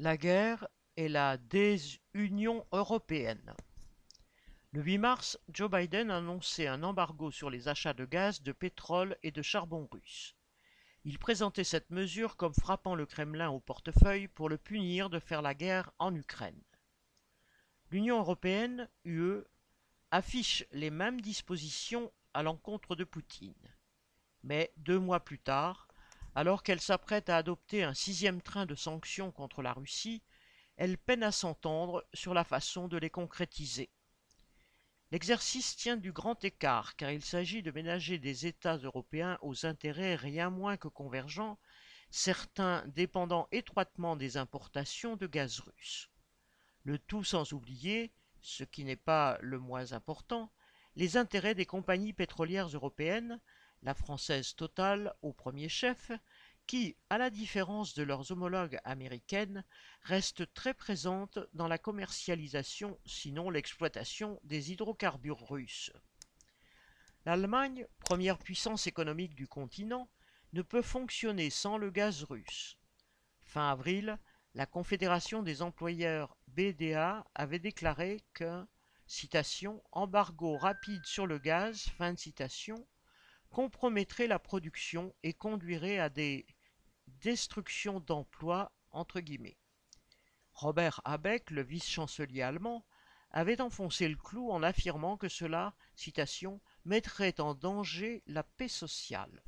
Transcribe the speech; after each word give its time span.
La 0.00 0.16
guerre 0.16 0.66
et 0.96 1.08
la 1.08 1.36
désunion 1.36 2.66
européenne. 2.72 3.54
Le 4.72 4.82
8 4.82 4.98
mars, 4.98 5.38
Joe 5.48 5.70
Biden 5.70 6.10
a 6.10 6.16
annoncé 6.16 6.66
un 6.66 6.82
embargo 6.82 7.30
sur 7.30 7.48
les 7.48 7.68
achats 7.68 7.94
de 7.94 8.04
gaz, 8.04 8.42
de 8.42 8.50
pétrole 8.50 9.16
et 9.22 9.30
de 9.30 9.40
charbon 9.40 9.88
russe. 9.92 10.34
Il 11.04 11.20
présentait 11.20 11.62
cette 11.62 11.90
mesure 11.90 12.36
comme 12.36 12.54
frappant 12.54 12.96
le 12.96 13.06
Kremlin 13.06 13.50
au 13.50 13.60
portefeuille 13.60 14.26
pour 14.26 14.48
le 14.48 14.58
punir 14.58 15.10
de 15.10 15.20
faire 15.20 15.42
la 15.42 15.54
guerre 15.54 15.92
en 16.00 16.12
Ukraine. 16.12 16.60
L'Union 17.92 18.18
européenne, 18.18 18.90
UE, 19.04 19.44
affiche 20.10 20.64
les 20.72 20.90
mêmes 20.90 21.20
dispositions 21.20 22.12
à 22.32 22.42
l'encontre 22.42 22.96
de 22.96 23.04
Poutine. 23.04 23.54
Mais 24.42 24.72
deux 24.76 24.98
mois 24.98 25.20
plus 25.20 25.38
tard, 25.38 25.86
alors 26.34 26.62
qu'elle 26.62 26.80
s'apprête 26.80 27.28
à 27.28 27.36
adopter 27.36 27.84
un 27.84 27.94
sixième 27.94 28.42
train 28.42 28.66
de 28.66 28.74
sanctions 28.74 29.30
contre 29.30 29.62
la 29.62 29.72
Russie, 29.72 30.22
elle 30.76 30.98
peine 30.98 31.22
à 31.22 31.32
s'entendre 31.32 32.04
sur 32.12 32.34
la 32.34 32.44
façon 32.44 32.88
de 32.88 32.96
les 32.96 33.10
concrétiser. 33.10 33.90
L'exercice 35.12 35.76
tient 35.76 35.96
du 35.96 36.10
grand 36.10 36.42
écart 36.44 36.96
car 36.96 37.12
il 37.12 37.24
s'agit 37.24 37.62
de 37.62 37.70
ménager 37.70 38.18
des 38.18 38.46
États 38.46 38.78
européens 38.78 39.38
aux 39.42 39.64
intérêts 39.64 40.16
rien 40.16 40.50
moins 40.50 40.76
que 40.76 40.88
convergents, 40.88 41.58
certains 42.10 42.84
dépendant 42.88 43.46
étroitement 43.52 44.16
des 44.16 44.36
importations 44.36 45.16
de 45.16 45.28
gaz 45.28 45.60
russe. 45.60 46.10
Le 46.82 46.98
tout 46.98 47.22
sans 47.22 47.52
oublier, 47.52 48.12
ce 48.40 48.64
qui 48.64 48.84
n'est 48.84 48.96
pas 48.96 49.38
le 49.40 49.60
moins 49.60 49.92
important, 49.92 50.52
les 50.96 51.16
intérêts 51.16 51.54
des 51.54 51.66
compagnies 51.66 52.12
pétrolières 52.12 52.68
européennes, 52.68 53.40
la 53.84 53.94
française 53.94 54.54
Total 54.56 55.14
au 55.22 55.32
premier 55.32 55.68
chef, 55.68 56.10
qui, 56.66 56.96
à 57.10 57.18
la 57.18 57.30
différence 57.30 57.94
de 57.94 58.02
leurs 58.02 58.32
homologues 58.32 58.80
américaines, 58.84 59.64
restent 60.02 60.52
très 60.54 60.72
présentes 60.72 61.38
dans 61.52 61.68
la 61.68 61.78
commercialisation, 61.78 62.98
sinon 63.04 63.50
l'exploitation 63.50 64.40
des 64.42 64.72
hydrocarbures 64.72 65.46
russes. 65.48 65.92
L'Allemagne, 67.26 67.86
première 68.00 68.38
puissance 68.38 68.86
économique 68.86 69.34
du 69.34 69.46
continent, 69.46 70.08
ne 70.54 70.62
peut 70.62 70.82
fonctionner 70.82 71.50
sans 71.50 71.76
le 71.76 71.90
gaz 71.90 72.24
russe. 72.24 72.78
Fin 73.42 73.70
avril, 73.70 74.18
la 74.54 74.66
Confédération 74.66 75.42
des 75.42 75.62
employeurs 75.62 76.36
BDA 76.48 77.26
avait 77.34 77.58
déclaré 77.58 78.22
citation 79.06 79.82
embargo 79.92 80.56
rapide 80.56 81.04
sur 81.04 81.26
le 81.26 81.38
gaz 81.38 81.88
fin 81.98 82.14
de 82.14 82.18
citation 82.18 82.86
compromettrait 83.54 84.26
la 84.26 84.40
production 84.40 85.14
et 85.22 85.32
conduirait 85.32 86.00
à 86.00 86.08
des 86.08 86.44
destructions 87.22 88.00
d'emplois 88.00 88.72
entre 88.90 89.20
guillemets. 89.20 89.56
Robert 90.54 91.00
Habeck, 91.04 91.52
le 91.52 91.62
vice-chancelier 91.62 92.42
allemand, 92.42 92.84
avait 93.30 93.60
enfoncé 93.60 94.08
le 94.08 94.16
clou 94.16 94.50
en 94.50 94.64
affirmant 94.64 95.16
que 95.16 95.28
cela, 95.28 95.76
citation, 95.94 96.60
mettrait 96.84 97.40
en 97.40 97.54
danger 97.54 98.24
la 98.26 98.42
paix 98.42 98.66
sociale. 98.66 99.40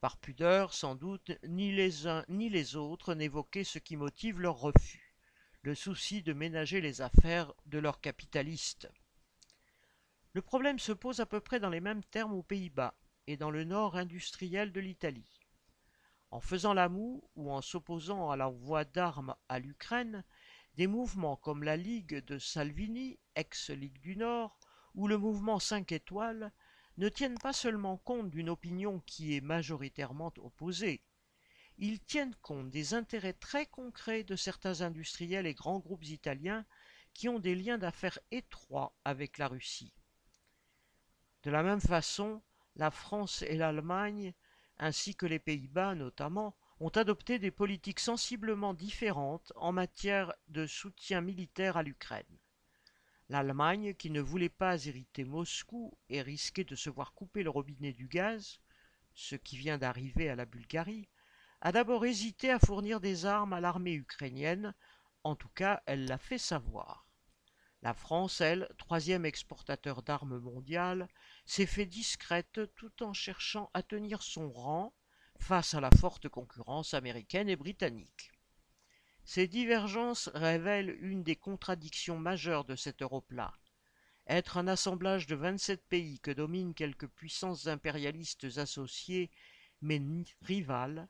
Par 0.00 0.16
pudeur, 0.16 0.72
sans 0.72 0.94
doute, 0.94 1.32
ni 1.46 1.70
les 1.70 2.06
uns 2.06 2.24
ni 2.28 2.48
les 2.48 2.76
autres 2.76 3.12
n'évoquaient 3.14 3.62
ce 3.62 3.78
qui 3.78 3.96
motive 3.98 4.40
leur 4.40 4.56
refus, 4.56 5.14
le 5.60 5.74
souci 5.74 6.22
de 6.22 6.32
ménager 6.32 6.80
les 6.80 7.02
affaires 7.02 7.52
de 7.66 7.78
leurs 7.78 8.00
capitalistes. 8.00 8.88
Le 10.34 10.40
problème 10.40 10.78
se 10.78 10.92
pose 10.92 11.20
à 11.20 11.26
peu 11.26 11.40
près 11.40 11.60
dans 11.60 11.68
les 11.68 11.80
mêmes 11.80 12.04
termes 12.04 12.32
aux 12.32 12.42
Pays-Bas 12.42 12.94
et 13.26 13.36
dans 13.36 13.50
le 13.50 13.64
nord 13.64 13.96
industriel 13.96 14.72
de 14.72 14.80
l'Italie. 14.80 15.40
En 16.30 16.40
faisant 16.40 16.72
la 16.72 16.88
moue 16.88 17.22
ou 17.36 17.50
en 17.52 17.60
s'opposant 17.60 18.30
à 18.30 18.36
l'envoi 18.36 18.86
d'armes 18.86 19.36
à 19.50 19.58
l'Ukraine, 19.58 20.24
des 20.76 20.86
mouvements 20.86 21.36
comme 21.36 21.62
la 21.62 21.76
Ligue 21.76 22.24
de 22.24 22.38
Salvini, 22.38 23.18
ex-Ligue 23.34 24.00
du 24.00 24.16
Nord, 24.16 24.58
ou 24.94 25.06
le 25.06 25.18
mouvement 25.18 25.58
5 25.58 25.92
étoiles 25.92 26.50
ne 26.96 27.10
tiennent 27.10 27.38
pas 27.38 27.52
seulement 27.52 27.98
compte 27.98 28.30
d'une 28.30 28.48
opinion 28.48 29.00
qui 29.00 29.36
est 29.36 29.42
majoritairement 29.42 30.32
opposée, 30.38 31.02
ils 31.76 32.00
tiennent 32.00 32.36
compte 32.36 32.70
des 32.70 32.94
intérêts 32.94 33.32
très 33.34 33.66
concrets 33.66 34.24
de 34.24 34.36
certains 34.36 34.80
industriels 34.80 35.46
et 35.46 35.54
grands 35.54 35.78
groupes 35.78 36.04
italiens 36.04 36.64
qui 37.12 37.28
ont 37.28 37.38
des 37.38 37.54
liens 37.54 37.78
d'affaires 37.78 38.18
étroits 38.30 38.96
avec 39.04 39.36
la 39.36 39.48
Russie. 39.48 39.92
De 41.42 41.50
la 41.50 41.62
même 41.62 41.80
façon, 41.80 42.40
la 42.76 42.90
France 42.90 43.42
et 43.42 43.56
l'Allemagne, 43.56 44.32
ainsi 44.78 45.16
que 45.16 45.26
les 45.26 45.38
Pays-Bas 45.38 45.94
notamment, 45.94 46.54
ont 46.80 46.88
adopté 46.88 47.38
des 47.38 47.50
politiques 47.50 48.00
sensiblement 48.00 48.74
différentes 48.74 49.52
en 49.56 49.72
matière 49.72 50.32
de 50.48 50.66
soutien 50.66 51.20
militaire 51.20 51.76
à 51.76 51.82
l'Ukraine. 51.82 52.38
L'Allemagne, 53.28 53.94
qui 53.94 54.10
ne 54.10 54.20
voulait 54.20 54.48
pas 54.48 54.84
hériter 54.84 55.24
Moscou 55.24 55.96
et 56.08 56.22
risquer 56.22 56.64
de 56.64 56.74
se 56.74 56.90
voir 56.90 57.14
couper 57.14 57.42
le 57.42 57.50
robinet 57.50 57.92
du 57.92 58.08
gaz, 58.08 58.60
ce 59.14 59.36
qui 59.36 59.56
vient 59.56 59.78
d'arriver 59.78 60.28
à 60.28 60.36
la 60.36 60.44
Bulgarie, 60.44 61.08
a 61.60 61.72
d'abord 61.72 62.04
hésité 62.04 62.50
à 62.50 62.58
fournir 62.58 63.00
des 63.00 63.24
armes 63.24 63.52
à 63.52 63.60
l'armée 63.60 63.94
ukrainienne, 63.94 64.74
en 65.24 65.36
tout 65.36 65.48
cas 65.50 65.82
elle 65.86 66.06
l'a 66.06 66.18
fait 66.18 66.38
savoir. 66.38 67.06
La 67.82 67.94
France, 67.94 68.40
elle, 68.40 68.68
troisième 68.78 69.24
exportateur 69.24 70.02
d'armes 70.02 70.38
mondiales, 70.38 71.08
s'est 71.44 71.66
fait 71.66 71.86
discrète 71.86 72.60
tout 72.76 73.02
en 73.02 73.12
cherchant 73.12 73.70
à 73.74 73.82
tenir 73.82 74.22
son 74.22 74.52
rang 74.52 74.94
face 75.38 75.74
à 75.74 75.80
la 75.80 75.90
forte 75.90 76.28
concurrence 76.28 76.94
américaine 76.94 77.48
et 77.48 77.56
britannique. 77.56 78.30
Ces 79.24 79.48
divergences 79.48 80.30
révèlent 80.34 80.96
une 81.00 81.24
des 81.24 81.34
contradictions 81.34 82.18
majeures 82.18 82.64
de 82.64 82.76
cette 82.76 83.02
Europe-là. 83.02 83.52
Être 84.28 84.58
un 84.58 84.68
assemblage 84.68 85.26
de 85.26 85.34
27 85.34 85.84
pays 85.88 86.20
que 86.20 86.30
dominent 86.30 86.74
quelques 86.74 87.08
puissances 87.08 87.66
impérialistes 87.66 88.58
associées 88.58 89.30
mais 89.80 90.00
rivales, 90.42 91.08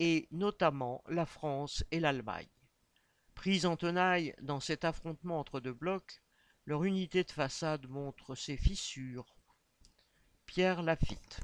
et 0.00 0.26
notamment 0.32 1.04
la 1.08 1.26
France 1.26 1.84
et 1.92 2.00
l'Allemagne. 2.00 2.48
Pris 3.40 3.64
en 3.64 3.74
tenaille 3.74 4.34
dans 4.42 4.60
cet 4.60 4.84
affrontement 4.84 5.40
entre 5.40 5.60
deux 5.60 5.72
blocs, 5.72 6.20
leur 6.66 6.84
unité 6.84 7.24
de 7.24 7.30
façade 7.30 7.88
montre 7.88 8.34
ses 8.34 8.58
fissures. 8.58 9.34
Pierre 10.44 10.82
Lafitte 10.82 11.40